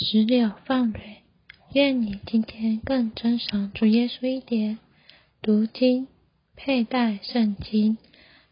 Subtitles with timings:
[0.00, 1.22] 石榴放蕊，
[1.72, 4.78] 愿你今天更珍赏主耶稣一点。
[5.42, 6.06] 读经，
[6.54, 7.98] 佩戴圣经，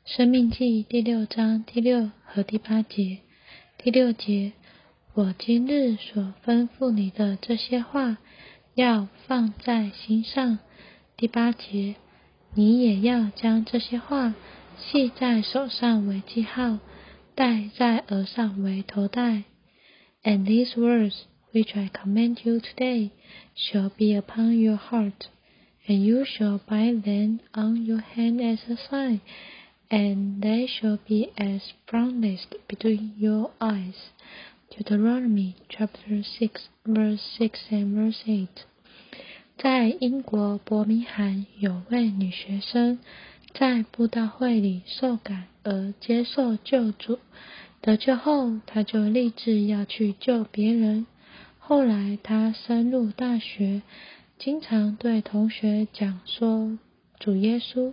[0.04, 3.18] 生命记第六章第六和第八节。
[3.78, 4.54] 第六节，
[5.14, 8.18] 我今日所吩咐你的这些话，
[8.74, 10.58] 要放在心上。
[11.16, 11.94] 第八节，
[12.54, 14.34] 你也要将这些话
[14.78, 16.80] 系在手上为记号，
[17.36, 19.44] 戴在额上为头带。
[20.24, 21.14] And these words.
[21.55, 23.11] which I command you today
[23.53, 25.27] shall be upon your heart,
[25.85, 29.19] and you shall bind them on your hand as a sign,
[29.89, 34.11] and they shall be as frontness between your eyes.
[34.69, 38.47] Deuteronomy chapter 6, verse 6 and verse 8.
[39.57, 42.99] 在英国伯明翰有位女学生
[43.53, 47.19] 在布道会里受感而接受救主，
[47.81, 51.05] 得救后，她就立志要去救别人。
[51.68, 53.82] 后来，他升入大学，
[54.38, 56.78] 经常对同学讲说
[57.18, 57.92] 主耶稣。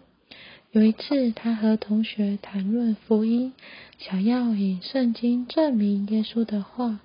[0.70, 3.52] 有一次，他和同学谈论福音，
[3.98, 7.00] 想要以圣经证明耶稣的话，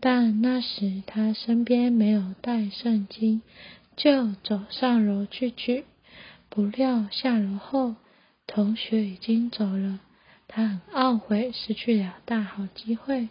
[0.00, 3.42] 但那时他身边没有带圣经，
[3.96, 5.84] 就走上楼去取。
[6.48, 7.94] 不料下楼后，
[8.48, 10.00] 同学已经走了，
[10.48, 13.28] 他很懊悔，失去了大好机会。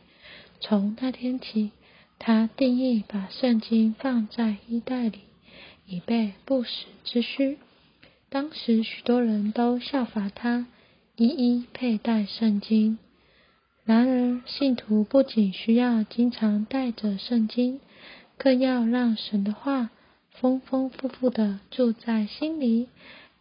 [0.62, 1.72] 从那天起。
[2.20, 5.20] 他定义把圣经放在衣袋里，
[5.88, 7.58] 以备不时之需。
[8.30, 10.68] 当时许多人都效法他，
[11.16, 13.00] 一一佩戴圣经。
[13.86, 17.80] 然而，信徒不仅需要经常带着圣经，
[18.38, 19.90] 更要让神的话
[20.30, 22.90] 丰丰富富的住在心里，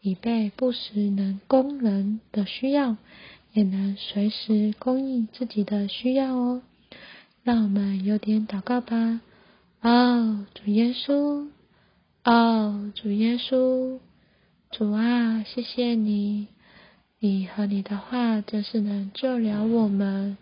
[0.00, 2.96] 以备不时能供人的需要，
[3.52, 6.62] 也能随时供应自己的需要哦。
[7.48, 9.22] 让我们有点祷告吧。
[9.80, 11.46] 哦，主耶稣，
[12.22, 14.00] 哦，主耶稣，
[14.70, 16.48] 主啊，谢谢你，
[17.20, 20.36] 你和你的话真是能救了我们。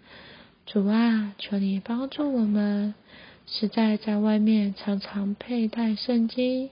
[0.67, 2.93] 主啊，求你帮助我们，
[3.47, 6.71] 实在在外面常常佩戴圣经，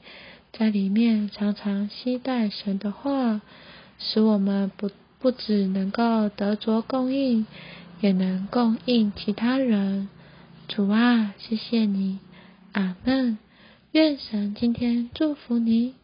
[0.53, 3.41] 在里面常常期待神的话，
[4.01, 4.91] 使我们不
[5.21, 7.47] 不只能够得着供应，
[8.01, 10.09] 也能供应其他人。
[10.67, 12.19] 主啊，谢谢你，
[12.73, 13.39] 阿门。
[13.93, 15.95] 愿神今天祝福你。